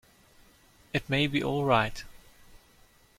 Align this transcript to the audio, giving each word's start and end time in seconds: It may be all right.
It 0.93 1.07
may 1.11 1.27
be 1.27 1.43
all 1.43 1.63
right. 1.63 2.03